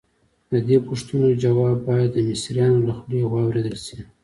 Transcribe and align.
د 0.51 0.53
دې 0.67 0.77
پوښتنو 0.87 1.27
ځواب 1.43 1.77
باید 1.89 2.09
د 2.13 2.17
مصریانو 2.29 2.85
له 2.87 2.93
خولې 2.97 3.21
واورېدل 3.27 3.77
شي. 3.85 3.99